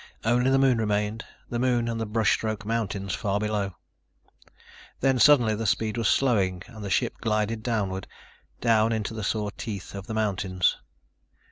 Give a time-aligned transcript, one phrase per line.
[0.25, 3.75] Only the Moon remained, the Moon and the brush stroke mountains far below.
[4.99, 8.07] Then, suddenly, the speed was slowing and the ship glided downward,
[8.61, 10.75] down into the saw teeth of the mountains.